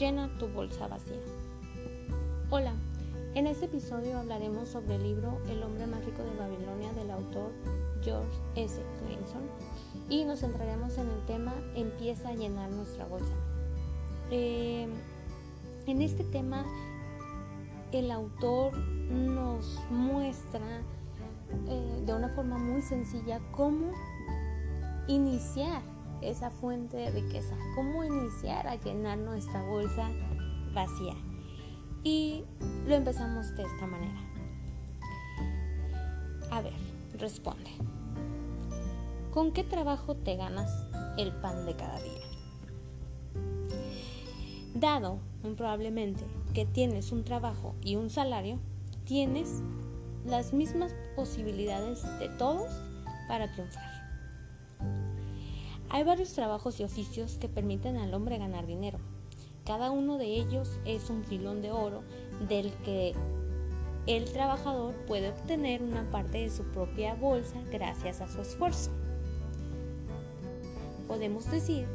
Llena 0.00 0.30
tu 0.38 0.48
bolsa 0.48 0.88
vacía. 0.88 1.20
Hola, 2.48 2.72
en 3.34 3.46
este 3.46 3.66
episodio 3.66 4.18
hablaremos 4.18 4.70
sobre 4.70 4.94
el 4.94 5.02
libro 5.02 5.36
El 5.50 5.62
hombre 5.62 5.86
más 5.86 6.02
rico 6.02 6.22
de 6.22 6.38
Babilonia 6.38 6.90
del 6.94 7.10
autor 7.10 7.50
George 8.02 8.32
S. 8.56 8.80
Clinton 8.98 9.42
y 10.08 10.24
nos 10.24 10.40
centraremos 10.40 10.96
en 10.96 11.06
el 11.06 11.26
tema 11.26 11.52
Empieza 11.74 12.30
a 12.30 12.34
llenar 12.34 12.70
nuestra 12.70 13.04
bolsa. 13.04 13.34
Eh, 14.30 14.88
en 15.86 16.00
este 16.00 16.24
tema 16.24 16.64
el 17.92 18.10
autor 18.10 18.74
nos 18.78 19.78
muestra 19.90 20.80
eh, 21.68 22.02
de 22.06 22.14
una 22.14 22.30
forma 22.30 22.56
muy 22.56 22.80
sencilla 22.80 23.38
cómo 23.54 23.92
iniciar 25.08 25.82
esa 26.22 26.50
fuente 26.50 26.96
de 26.96 27.10
riqueza, 27.10 27.56
cómo 27.74 28.04
iniciar 28.04 28.66
a 28.66 28.76
llenar 28.76 29.18
nuestra 29.18 29.62
bolsa 29.62 30.10
vacía. 30.74 31.14
Y 32.02 32.44
lo 32.86 32.94
empezamos 32.94 33.54
de 33.56 33.62
esta 33.62 33.86
manera. 33.86 34.20
A 36.50 36.62
ver, 36.62 36.72
responde. 37.18 37.70
¿Con 39.32 39.52
qué 39.52 39.62
trabajo 39.62 40.16
te 40.16 40.36
ganas 40.36 40.70
el 41.16 41.32
pan 41.32 41.66
de 41.66 41.76
cada 41.76 42.00
día? 42.00 42.20
Dado, 44.74 45.18
probablemente, 45.56 46.24
que 46.54 46.64
tienes 46.64 47.12
un 47.12 47.24
trabajo 47.24 47.74
y 47.84 47.96
un 47.96 48.10
salario, 48.10 48.58
tienes 49.04 49.60
las 50.26 50.52
mismas 50.52 50.92
posibilidades 51.16 52.02
de 52.18 52.28
todos 52.28 52.70
para 53.28 53.52
triunfar. 53.52 53.99
Hay 55.92 56.04
varios 56.04 56.32
trabajos 56.34 56.78
y 56.78 56.84
oficios 56.84 57.36
que 57.40 57.48
permiten 57.48 57.96
al 57.96 58.14
hombre 58.14 58.38
ganar 58.38 58.64
dinero. 58.64 58.98
Cada 59.66 59.90
uno 59.90 60.18
de 60.18 60.26
ellos 60.26 60.70
es 60.84 61.10
un 61.10 61.24
filón 61.24 61.62
de 61.62 61.72
oro 61.72 62.02
del 62.48 62.72
que 62.84 63.12
el 64.06 64.32
trabajador 64.32 64.94
puede 65.08 65.30
obtener 65.30 65.82
una 65.82 66.08
parte 66.12 66.38
de 66.38 66.50
su 66.50 66.62
propia 66.62 67.14
bolsa 67.14 67.60
gracias 67.72 68.20
a 68.20 68.28
su 68.28 68.40
esfuerzo. 68.40 68.92
Podemos 71.08 71.50
decir 71.50 71.88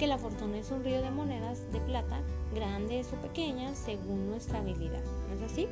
que 0.00 0.08
la 0.08 0.18
fortuna 0.18 0.58
es 0.58 0.72
un 0.72 0.82
río 0.82 1.00
de 1.00 1.12
monedas 1.12 1.60
de 1.72 1.78
plata, 1.78 2.20
grandes 2.52 3.06
o 3.12 3.22
pequeñas, 3.22 3.78
según 3.78 4.30
nuestra 4.30 4.58
habilidad. 4.58 5.02
¿No 5.28 5.36
es 5.36 5.52
así? 5.52 5.68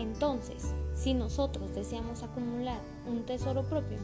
Entonces, 0.00 0.72
si 0.96 1.14
nosotros 1.14 1.72
deseamos 1.72 2.24
acumular 2.24 2.80
un 3.06 3.22
tesoro 3.22 3.62
propio, 3.62 3.98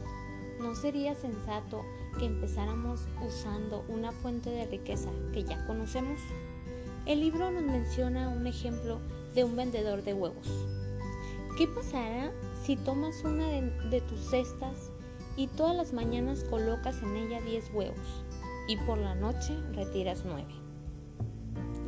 ¿no 0.61 0.73
sería 0.73 1.15
sensato 1.15 1.83
que 2.17 2.25
empezáramos 2.25 3.01
usando 3.25 3.83
una 3.87 4.11
fuente 4.11 4.49
de 4.49 4.65
riqueza 4.65 5.09
que 5.33 5.43
ya 5.43 5.65
conocemos? 5.65 6.19
El 7.05 7.19
libro 7.19 7.49
nos 7.51 7.63
menciona 7.63 8.29
un 8.29 8.45
ejemplo 8.45 8.99
de 9.33 9.43
un 9.43 9.55
vendedor 9.55 10.03
de 10.03 10.13
huevos. 10.13 10.47
¿Qué 11.57 11.67
pasará 11.67 12.31
si 12.63 12.75
tomas 12.75 13.23
una 13.23 13.47
de, 13.47 14.01
tus 14.01 14.19
cestas 14.29 14.91
y 15.35 15.47
todas 15.47 15.75
las 15.75 15.93
mañanas 15.93 16.43
colocas 16.43 17.01
en 17.01 17.15
ella 17.15 17.41
10 17.41 17.71
huevos 17.73 18.23
y 18.67 18.77
por 18.77 18.97
la 18.97 19.15
noche 19.15 19.57
retiras 19.73 20.23
9? 20.25 20.45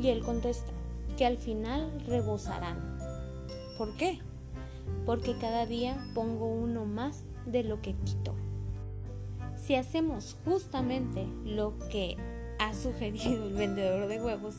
Y 0.01 0.09
él 0.09 0.21
contesta 0.23 0.71
que 1.17 1.25
al 1.25 1.37
final 1.37 2.01
rebosarán. 2.07 2.77
¿Por 3.77 3.95
qué? 3.95 4.19
Porque 5.05 5.37
cada 5.37 5.65
día 5.65 5.97
pongo 6.13 6.47
uno 6.47 6.85
más 6.85 7.23
de 7.45 7.63
lo 7.63 7.81
que 7.81 7.93
quito. 7.93 8.33
Si 9.65 9.75
hacemos 9.75 10.35
justamente 10.43 11.25
lo 11.45 11.79
que 11.89 12.17
ha 12.59 12.73
sugerido 12.73 13.45
el 13.47 13.53
vendedor 13.53 14.09
de 14.09 14.21
huevos, 14.21 14.55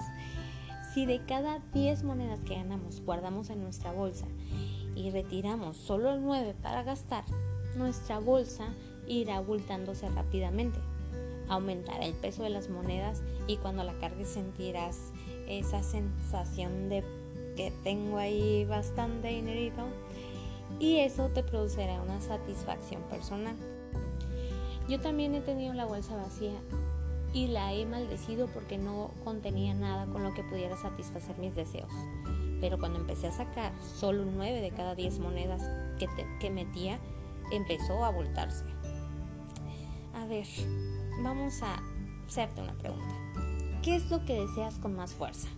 si 0.94 1.04
de 1.04 1.20
cada 1.26 1.59
10 1.75 2.04
monedas 2.04 2.41
que 2.41 2.54
ganamos 2.54 3.03
guardamos 3.04 3.50
en 3.50 3.62
nuestra 3.62 3.93
bolsa 3.93 4.25
y 4.97 5.10
retiramos 5.10 5.76
solo 5.76 6.16
9 6.16 6.54
para 6.62 6.84
gastar, 6.84 7.25
nuestra 7.76 8.19
bolsa 8.19 8.69
irá 9.06 9.37
abultándose 9.37 10.09
rápidamente. 10.09 10.78
Aumentará 11.48 12.06
el 12.06 12.14
peso 12.14 12.43
de 12.43 12.48
las 12.48 12.70
monedas 12.70 13.20
y 13.47 13.59
cuando 13.59 13.84
la 13.84 13.93
cargues 13.98 14.28
sentirás 14.28 15.12
esa 15.47 15.82
sensación 15.82 16.88
de 16.88 17.04
que 17.56 17.75
tengo 17.82 18.16
ahí 18.16 18.64
bastante 18.64 19.28
dinerito 19.28 19.82
y 20.81 21.00
eso 21.00 21.28
te 21.28 21.43
producirá 21.43 22.00
una 22.00 22.22
satisfacción 22.22 23.03
personal. 23.03 23.54
Yo 24.89 25.00
también 25.00 25.34
he 25.34 25.41
tenido 25.41 25.72
la 25.72 25.87
bolsa 25.87 26.17
vacía 26.17 26.61
y 27.33 27.49
la 27.49 27.72
he 27.72 27.87
maldecido 27.87 28.47
porque 28.49 28.78
no 28.78 29.11
contenía 29.25 29.75
nada 29.75 30.06
con 30.06 30.22
lo 30.22 30.34
que 30.34 30.45
pudiera 30.45 30.77
satisfacer 30.77 31.37
mis 31.39 31.55
deseos. 31.55 31.91
Pero 32.61 32.78
cuando 32.78 32.99
empecé 32.99 33.28
a 33.28 33.33
sacar 33.33 33.73
solo 33.99 34.25
9 34.25 34.61
de 34.61 34.71
cada 34.71 34.94
10 34.94 35.19
monedas 35.19 35.62
que, 35.99 36.06
que 36.41 36.50
metía, 36.50 36.99
empezó 37.50 38.05
a 38.05 38.11
voltarse. 38.11 38.65
A 40.15 40.27
ver, 40.27 40.47
vamos 41.23 41.62
a 41.62 41.83
hacerte 42.27 42.61
una 42.61 42.75
pregunta. 42.75 43.15
¿Qué 43.83 43.97
es 43.97 44.11
lo 44.11 44.25
que 44.25 44.41
deseas 44.41 44.78
con 44.78 44.94
más 44.94 45.12
fuerza? 45.12 45.49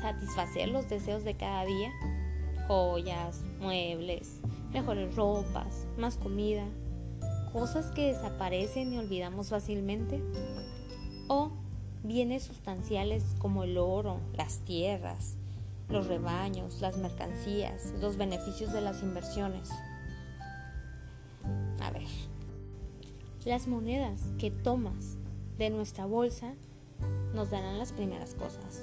¿Satisfacer 0.00 0.68
los 0.68 0.88
deseos 0.88 1.24
de 1.24 1.34
cada 1.34 1.64
día? 1.64 1.90
Joyas, 2.68 3.42
muebles, 3.58 4.40
mejores 4.72 5.14
ropas, 5.16 5.86
más 5.98 6.16
comida, 6.16 6.64
cosas 7.58 7.86
que 7.86 8.12
desaparecen 8.12 8.92
y 8.92 8.98
olvidamos 8.98 9.48
fácilmente, 9.48 10.22
o 11.26 11.50
bienes 12.02 12.42
sustanciales 12.42 13.24
como 13.38 13.64
el 13.64 13.78
oro, 13.78 14.20
las 14.36 14.58
tierras, 14.58 15.36
los 15.88 16.06
rebaños, 16.06 16.82
las 16.82 16.98
mercancías, 16.98 17.94
los 17.98 18.18
beneficios 18.18 18.74
de 18.74 18.82
las 18.82 19.02
inversiones. 19.02 19.70
A 21.80 21.90
ver, 21.92 22.06
las 23.46 23.68
monedas 23.68 24.20
que 24.38 24.50
tomas 24.50 25.16
de 25.56 25.70
nuestra 25.70 26.04
bolsa 26.04 26.52
nos 27.34 27.50
darán 27.50 27.78
las 27.78 27.92
primeras 27.92 28.34
cosas. 28.34 28.82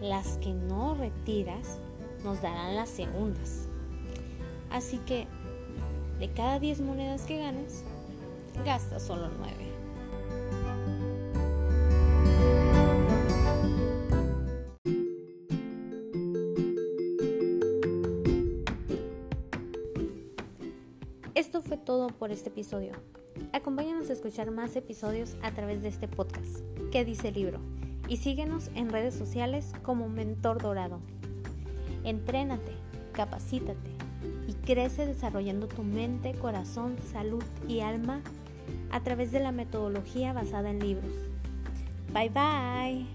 Las 0.00 0.38
que 0.38 0.52
no 0.52 0.96
retiras 0.96 1.78
nos 2.24 2.42
darán 2.42 2.74
las 2.74 2.88
segundas. 2.88 3.68
Así 4.70 4.98
que 5.06 5.28
de 6.18 6.32
cada 6.32 6.58
10 6.58 6.80
monedas 6.80 7.22
que 7.22 7.38
ganes, 7.38 7.84
gasta 8.64 9.00
solo 9.00 9.30
9. 9.38 9.72
Esto 21.34 21.62
fue 21.62 21.76
todo 21.76 22.08
por 22.08 22.30
este 22.30 22.50
episodio. 22.50 22.92
Acompáñanos 23.52 24.10
a 24.10 24.12
escuchar 24.12 24.50
más 24.50 24.76
episodios 24.76 25.36
a 25.42 25.50
través 25.50 25.82
de 25.82 25.88
este 25.88 26.06
podcast. 26.06 26.60
¿Qué 26.90 27.04
dice 27.04 27.28
el 27.28 27.34
libro? 27.34 27.60
Y 28.06 28.18
síguenos 28.18 28.70
en 28.74 28.90
redes 28.90 29.14
sociales 29.14 29.72
como 29.82 30.08
Mentor 30.08 30.62
Dorado. 30.62 31.00
Entrénate, 32.04 32.72
capacítate 33.12 33.90
y 34.46 34.52
crece 34.52 35.06
desarrollando 35.06 35.68
tu 35.68 35.82
mente, 35.82 36.34
corazón, 36.34 36.96
salud 37.12 37.42
y 37.66 37.80
alma 37.80 38.22
a 38.90 39.00
través 39.00 39.32
de 39.32 39.40
la 39.40 39.52
metodología 39.52 40.32
basada 40.32 40.70
en 40.70 40.80
libros. 40.80 41.12
Bye 42.12 42.30
bye. 42.30 43.06